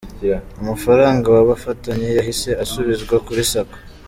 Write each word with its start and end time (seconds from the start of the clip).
Amafaranga 0.61 1.25
babafatanye 1.35 2.07
yahise 2.17 2.49
asubizwa 2.63 3.15
kuri 3.25 3.41
sacco. 3.53 3.77